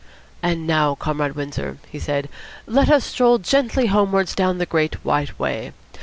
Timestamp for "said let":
1.99-2.89